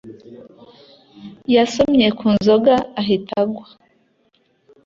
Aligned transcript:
Yasomye 1.55 2.07
ku 2.17 2.25
nzoga 2.35 2.75
ahita 3.01 3.35
agwa 3.43 3.67